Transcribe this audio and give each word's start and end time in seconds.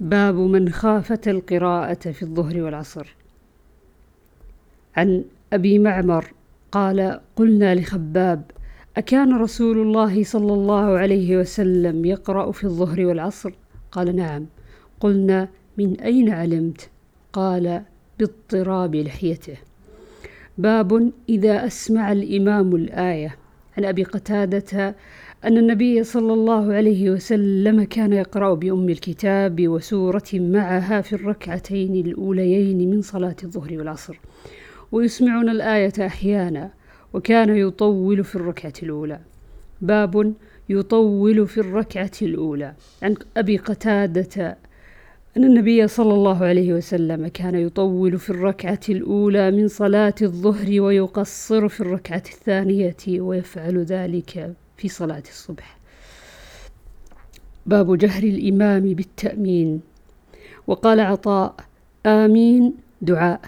باب 0.00 0.34
من 0.34 0.68
خافت 0.68 1.28
القراءة 1.28 2.10
في 2.10 2.22
الظهر 2.22 2.60
والعصر. 2.62 3.16
عن 4.96 5.24
أبي 5.52 5.78
معمر 5.78 6.32
قال 6.72 7.20
قلنا 7.36 7.74
لخباب 7.74 8.42
أكان 8.96 9.40
رسول 9.40 9.78
الله 9.78 10.24
صلى 10.24 10.52
الله 10.52 10.98
عليه 10.98 11.36
وسلم 11.36 12.04
يقرأ 12.04 12.52
في 12.52 12.64
الظهر 12.64 13.04
والعصر؟ 13.04 13.52
قال 13.92 14.16
نعم. 14.16 14.46
قلنا 15.00 15.48
من 15.78 16.00
أين 16.00 16.30
علمت؟ 16.30 16.90
قال 17.32 17.82
باضطراب 18.18 18.94
لحيته. 18.94 19.56
باب 20.58 21.12
إذا 21.28 21.66
أسمع 21.66 22.12
الإمام 22.12 22.74
الآية. 22.74 23.36
عن 23.78 23.84
أبي 23.84 24.04
قتادة 24.04 24.96
أن 25.44 25.58
النبي 25.58 26.04
صلى 26.04 26.32
الله 26.32 26.72
عليه 26.72 27.10
وسلم 27.10 27.82
كان 27.82 28.12
يقرأ 28.12 28.54
بأم 28.54 28.88
الكتاب 28.88 29.68
وسورة 29.68 30.24
معها 30.34 31.00
في 31.00 31.12
الركعتين 31.12 32.06
الأوليين 32.06 32.90
من 32.90 33.02
صلاة 33.02 33.36
الظهر 33.44 33.78
والعصر 33.78 34.20
ويسمعون 34.92 35.48
الآية 35.48 35.92
أحيانا 36.06 36.70
وكان 37.12 37.56
يطول 37.56 38.24
في 38.24 38.36
الركعة 38.36 38.72
الأولى. 38.82 39.20
باب 39.80 40.34
يطول 40.68 41.46
في 41.46 41.58
الركعة 41.58 42.12
الأولى. 42.22 42.72
عن 43.02 43.14
أبي 43.36 43.56
قتادة 43.56 44.58
أن 45.36 45.44
النبي 45.44 45.88
صلى 45.88 46.14
الله 46.14 46.44
عليه 46.44 46.72
وسلم 46.72 47.28
كان 47.28 47.54
يطول 47.54 48.18
في 48.18 48.30
الركعة 48.30 48.80
الأولى 48.88 49.50
من 49.50 49.68
صلاة 49.68 50.14
الظهر 50.22 50.80
ويقصر 50.80 51.68
في 51.68 51.80
الركعة 51.80 52.22
الثانية 52.32 53.20
ويفعل 53.20 53.78
ذلك 53.78 54.54
في 54.76 54.88
صلاة 54.88 55.22
الصبح. 55.28 55.78
باب 57.66 57.98
جهر 57.98 58.22
الإمام 58.22 58.94
بالتأمين. 58.94 59.80
وقال 60.66 61.00
عطاء 61.00 61.54
آمين 62.06 62.74
دعاء. 63.02 63.40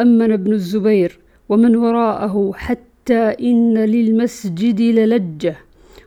أمن 0.00 0.32
ابن 0.32 0.52
الزبير 0.52 1.18
ومن 1.48 1.76
وراءه 1.76 2.52
حتى 2.54 3.22
إن 3.40 3.74
للمسجد 3.74 4.80
للجة. 4.80 5.56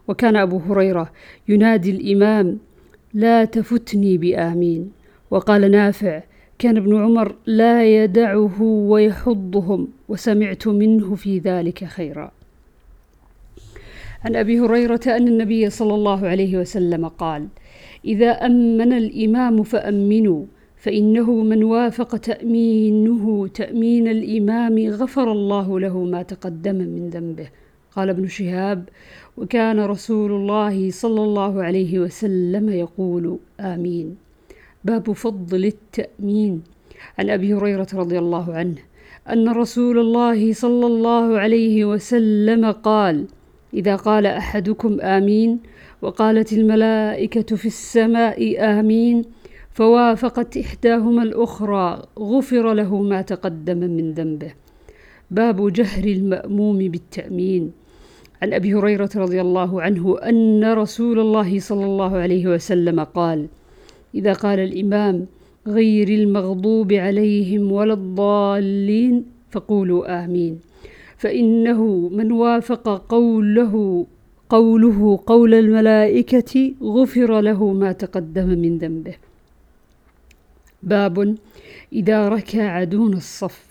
وكان 0.08 0.36
أبو 0.36 0.58
هريرة 0.58 1.12
ينادي 1.47 1.92
الإمام 1.92 2.58
لا 3.14 3.45
تفتني 3.45 4.17
بآمين. 4.17 4.98
وقال 5.31 5.72
نافع 5.72 6.23
كان 6.59 6.77
ابن 6.77 7.03
عمر 7.03 7.35
لا 7.45 8.03
يدعه 8.03 8.61
ويحضهم 8.61 9.88
وسمعت 10.09 10.67
منه 10.67 11.16
في 11.16 11.39
ذلك 11.39 11.85
خيرا. 11.85 12.31
عن 14.25 14.35
أبي 14.35 14.59
هريرة 14.59 15.00
أن 15.07 15.27
النبي 15.27 15.69
صلى 15.69 15.95
الله 15.95 16.27
عليه 16.27 16.57
وسلم 16.57 17.07
قال 17.07 17.47
إذا 18.05 18.31
أمن 18.31 18.94
الإمام 18.94 19.63
فأمنوا 19.63 20.45
فإنه 20.77 21.31
من 21.31 21.63
وافق 21.63 22.17
تأمينه 22.17 23.47
تأمين 23.47 24.07
الإمام 24.07 24.88
غفر 24.88 25.31
الله 25.31 25.80
له 25.80 26.03
ما 26.03 26.22
تقدم 26.23 26.75
من 26.75 27.09
ذنبه. 27.09 27.50
قال 27.95 28.09
ابن 28.09 28.27
شهاب 28.27 28.89
وكان 29.38 29.80
رسول 29.80 30.31
الله 30.31 30.91
صلى 30.91 31.22
الله 31.23 31.63
عليه 31.63 32.00
وسلم 32.00 32.69
يقول 32.69 33.39
آمين. 33.59 34.28
باب 34.85 35.11
فضل 35.11 35.66
التأمين. 35.66 36.61
عن 37.19 37.30
أبي 37.30 37.53
هريرة 37.53 37.88
رضي 37.94 38.19
الله 38.19 38.53
عنه 38.53 38.77
أن 39.30 39.49
رسول 39.49 39.99
الله 39.99 40.53
صلى 40.53 40.85
الله 40.88 41.39
عليه 41.39 41.85
وسلم 41.85 42.72
قال 42.72 43.25
إذا 43.73 43.95
قال 43.95 44.25
أحدكم 44.25 45.02
آمين 45.02 45.59
وقالت 46.02 46.53
الملائكة 46.53 47.55
في 47.55 47.66
السماء 47.66 48.55
آمين 48.80 49.25
فوافقت 49.72 50.57
إحداهما 50.57 51.23
الأخرى 51.23 52.03
غفر 52.19 52.73
له 52.73 53.02
ما 53.02 53.22
تقدم 53.22 53.77
من 53.77 54.13
ذنبه. 54.13 54.52
باب 55.31 55.73
جهر 55.73 56.03
المأموم 56.03 56.78
بالتأمين. 56.78 57.72
عن 58.41 58.53
أبي 58.53 58.73
هريرة 58.73 59.09
رضي 59.16 59.41
الله 59.41 59.81
عنه 59.81 60.18
أن 60.19 60.73
رسول 60.73 61.19
الله 61.19 61.59
صلى 61.59 61.85
الله 61.85 62.18
عليه 62.18 62.47
وسلم 62.47 63.03
قال 63.03 63.47
إذا 64.16 64.34
قال 64.34 64.59
الإمام 64.59 65.25
غير 65.68 66.09
المغضوب 66.09 66.94
عليهم 66.94 67.72
ولا 67.72 67.94
الضالين 67.94 69.25
فقولوا 69.52 70.25
آمين. 70.25 70.59
فإنه 71.18 72.09
من 72.12 72.31
وافق 72.31 73.06
قوله 73.09 74.06
قوله 74.50 75.19
قول 75.28 75.53
الملائكة 75.53 76.74
غفر 76.84 77.42
له 77.42 77.74
ما 77.74 77.92
تقدم 77.92 78.48
من 78.48 78.78
ذنبه. 78.78 79.16
باب 80.84 81.36
إذا 81.94 82.30
ركع 82.30 82.84
دون 82.84 83.14
الصف. 83.14 83.69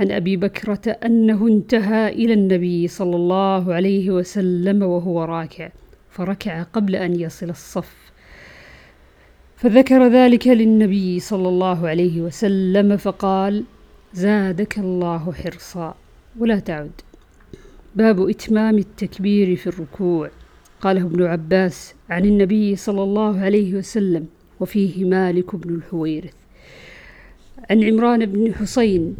عن 0.00 0.10
أبي 0.10 0.36
بكرة 0.36 0.90
أنه 0.90 1.46
انتهى 1.48 2.08
إلى 2.08 2.32
النبي 2.32 2.88
صلى 2.88 3.16
الله 3.16 3.74
عليه 3.74 4.10
وسلم 4.10 4.82
وهو 4.82 5.24
راكع 5.24 5.68
فركع 6.10 6.62
قبل 6.62 6.96
أن 6.96 7.20
يصل 7.20 7.50
الصف. 7.50 8.15
فذكر 9.56 10.08
ذلك 10.08 10.46
للنبي 10.46 11.20
صلى 11.20 11.48
الله 11.48 11.88
عليه 11.88 12.20
وسلم 12.20 12.96
فقال 12.96 13.64
زادك 14.14 14.78
الله 14.78 15.32
حرصا 15.32 15.94
ولا 16.38 16.58
تعد. 16.58 16.90
باب 17.94 18.28
إتمام 18.28 18.78
التكبير 18.78 19.56
في 19.56 19.66
الركوع. 19.66 20.30
قاله 20.80 21.02
ابن 21.02 21.22
عباس 21.22 21.94
عن 22.10 22.24
النبي 22.24 22.76
صلى 22.76 23.02
الله 23.02 23.40
عليه 23.40 23.74
وسلم 23.74 24.26
وفيه 24.60 25.04
مالك 25.04 25.56
بن 25.56 25.74
الحويرث. 25.74 26.34
عن 27.70 27.84
عمران 27.84 28.26
بن 28.26 28.54
حسين 28.54 29.16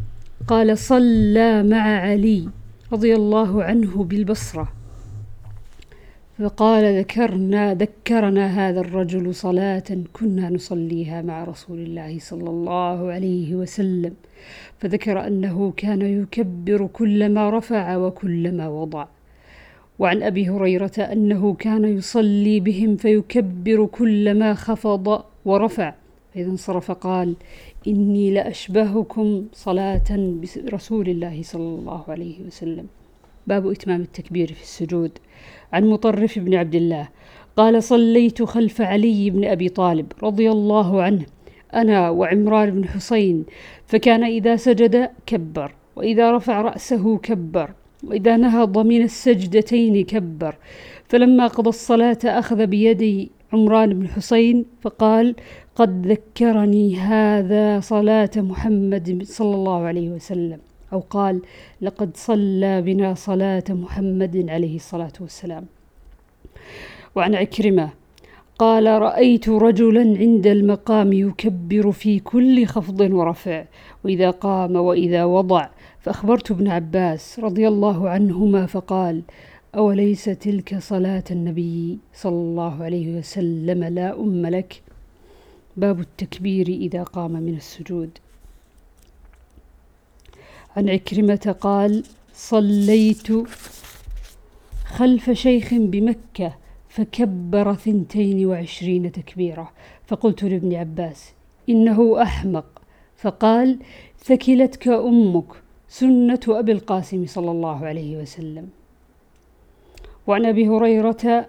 قال 0.49 0.79
صلى 0.79 1.63
مع 1.63 2.01
علي 2.01 2.49
رضي 2.93 3.15
الله 3.15 3.65
عنه 3.65 4.05
بالبصرة 4.05 4.76
فقال 6.39 6.99
ذكرنا 6.99 7.75
ذكرنا 7.75 8.47
هذا 8.47 8.81
الرجل 8.81 9.35
صلاة 9.35 9.85
كنا 10.13 10.51
نصليها 10.51 11.23
مع 11.23 11.45
رسول 11.45 11.79
الله 11.79 12.19
صلى 12.19 12.51
الله 12.51 13.13
عليه 13.13 13.55
وسلم. 13.55 14.15
فذكر 14.79 15.27
أنه 15.27 15.73
كان 15.77 16.03
يكبر 16.03 16.87
كلما 16.87 17.51
رفع 17.51 17.97
وكلما 17.97 18.69
وضع. 18.69 19.07
وعن 19.99 20.23
أبي 20.23 20.49
هريرة 20.49 20.99
أنه 20.99 21.55
كان 21.55 21.85
يصلي 21.85 22.61
بهم 22.61 22.97
فيكبر 22.97 23.87
كلما 23.87 24.55
خفض 24.55 25.23
ورفع. 25.45 25.95
فإذا 26.35 26.51
انصرف 26.51 26.91
قال 26.91 27.37
إني 27.87 28.31
لأشبهكم 28.31 29.45
صلاة 29.53 30.39
برسول 30.65 31.09
الله 31.09 31.43
صلى 31.43 31.79
الله 31.79 32.05
عليه 32.09 32.47
وسلم. 32.47 32.87
باب 33.47 33.71
إتمام 33.71 34.01
التكبير 34.01 34.53
في 34.53 34.63
السجود. 34.63 35.19
عن 35.73 35.85
مطرف 35.85 36.39
بن 36.39 36.55
عبد 36.55 36.75
الله 36.75 37.09
قال 37.57 37.83
صليت 37.83 38.43
خلف 38.43 38.81
علي 38.81 39.31
بن 39.31 39.45
أبي 39.45 39.69
طالب 39.69 40.13
رضي 40.23 40.51
الله 40.51 41.03
عنه 41.03 41.27
أنا 41.75 42.11
وعمران 42.11 42.71
بن 42.71 42.89
حسين 42.89 43.45
فكان 43.87 44.25
إذا 44.25 44.57
سجد 44.57 45.11
كبر 45.27 45.75
وإذا 45.97 46.37
رفع 46.37 46.61
رأسه 46.61 47.19
كبر 47.19 47.71
وإذا 48.05 48.37
نهض 48.37 48.79
من 48.79 49.03
السجدتين 49.03 50.05
كبر. 50.05 50.57
فلما 51.05 51.47
قضى 51.47 51.69
الصلاة 51.69 52.19
أخذ 52.25 52.67
بيدي 52.67 53.31
عمران 53.53 53.99
بن 53.99 54.09
حسين 54.09 54.65
فقال 54.81 55.35
قد 55.75 56.07
ذكرني 56.07 56.97
هذا 56.97 57.81
صلاة 57.81 58.31
محمد 58.37 59.23
صلى 59.23 59.55
الله 59.55 59.83
عليه 59.83 60.09
وسلم. 60.11 60.59
أو 60.93 61.01
قال 61.01 61.43
لقد 61.81 62.17
صلى 62.17 62.83
بنا 62.83 63.15
صلاة 63.15 63.65
محمد 63.69 64.47
عليه 64.49 64.77
الصلاة 64.77 65.13
والسلام. 65.21 65.67
وعن 67.15 67.35
عكرمة 67.35 67.91
قال 68.59 68.87
رأيت 68.87 69.49
رجلا 69.49 70.19
عند 70.19 70.47
المقام 70.47 71.13
يكبر 71.13 71.93
في 71.93 72.19
كل 72.19 72.67
خفض 72.67 73.01
ورفع 73.01 73.65
وإذا 74.05 74.31
قام 74.31 74.77
وإذا 74.77 75.25
وضع. 75.25 75.69
فأخبرت 76.01 76.51
ابن 76.51 76.69
عباس 76.69 77.41
رضي 77.41 77.69
الله 77.69 78.11
عنهما 78.11 78.67
فقال 78.67 79.23
أوليس 79.75 80.25
تلك 80.25 80.79
صلاة 80.79 81.25
النبي 81.31 81.99
صلى 82.15 82.33
الله 82.33 82.85
عليه 82.85 83.19
وسلم 83.19 83.85
لا 83.85 84.21
أم 84.21 84.47
لك؟ 84.47 84.83
باب 85.77 86.01
التكبير 86.01 86.69
إذا 86.69 87.03
قام 87.03 87.33
من 87.33 87.55
السجود. 87.57 88.11
عن 90.77 90.89
عكرمة 90.89 91.57
قال 91.61 92.05
صليت 92.35 93.27
خلف 94.85 95.31
شيخ 95.31 95.75
بمكة 95.75 96.55
فكبر 96.89 97.75
ثنتين 97.75 98.47
وعشرين 98.47 99.13
تكبيرة. 99.13 99.73
فقلت 100.07 100.45
لابن 100.45 100.75
عباس 100.75 101.33
إنه 101.69 102.23
أحمق 102.23 102.65
فقال 103.17 103.79
ثكلتك 104.25 104.89
أمك 104.89 105.47
سنة 105.89 106.41
أبي 106.49 106.73
القاسم 106.73 107.27
صلى 107.27 107.51
الله 107.51 107.87
عليه 107.87 108.17
وسلم 108.17 108.69
وعن 110.27 110.47
أبي 110.47 110.69
هريرة 110.69 111.47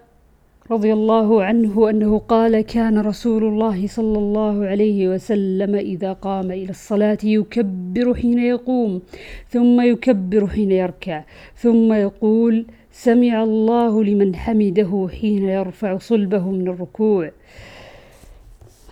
رضي 0.70 0.92
الله 0.92 1.44
عنه 1.44 1.90
أنه 1.90 2.18
قال 2.18 2.60
كان 2.60 2.98
رسول 2.98 3.44
الله 3.44 3.86
صلى 3.86 4.18
الله 4.18 4.66
عليه 4.66 5.08
وسلم 5.08 5.74
إذا 5.74 6.12
قام 6.12 6.50
إلى 6.50 6.70
الصلاة 6.70 7.18
يكبر 7.24 8.14
حين 8.14 8.38
يقوم 8.38 9.00
ثم 9.48 9.80
يكبر 9.80 10.46
حين 10.46 10.72
يركع 10.72 11.24
ثم 11.56 11.92
يقول 11.92 12.66
سمع 12.92 13.42
الله 13.42 14.04
لمن 14.04 14.36
حمده 14.36 15.08
حين 15.20 15.48
يرفع 15.48 15.98
صلبه 15.98 16.50
من 16.50 16.68
الركوع 16.68 17.30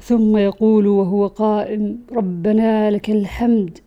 ثم 0.00 0.36
يقول 0.36 0.86
وهو 0.86 1.26
قائم 1.26 1.98
ربنا 2.12 2.90
لك 2.90 3.10
الحمد 3.10 3.78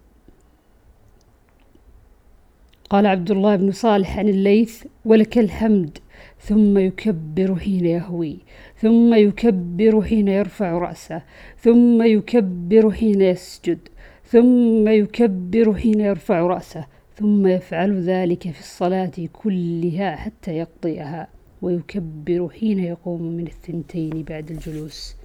قال 2.90 3.06
عبد 3.06 3.32
الله 3.32 3.56
بن 3.56 3.72
صالح 3.72 4.20
عن 4.20 4.30
الليث 4.30 4.84
ولك 5.06 5.38
الحمد 5.38 5.98
ثم 6.40 6.78
يكبر 6.78 7.56
حين 7.56 7.86
يهوي 7.86 8.38
ثم 8.78 9.14
يكبر 9.14 10.02
حين 10.02 10.28
يرفع 10.28 10.72
رأسه 10.78 11.22
ثم 11.58 12.02
يكبر 12.02 12.92
حين 12.92 13.22
يسجد 13.22 13.80
ثم 14.26 14.88
يكبر 14.88 15.74
حين 15.74 16.00
يرفع 16.00 16.40
رأسه 16.40 16.86
ثم 17.16 17.48
يفعل 17.48 18.02
ذلك 18.02 18.52
في 18.52 18.60
الصلاة 18.60 19.12
كلها 19.34 20.16
حتى 20.16 20.52
يقضيها 20.52 21.28
ويكبر 21.62 22.50
حين 22.50 22.80
يقوم 22.80 23.22
من 23.22 23.48
الثنتين 23.48 24.24
بعد 24.24 24.52
الجلوس. 24.52 25.19